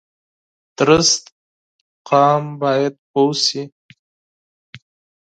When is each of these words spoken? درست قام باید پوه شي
درست 0.79 1.23
قام 2.09 2.43
باید 2.61 2.93
پوه 3.11 3.33
شي 3.45 3.61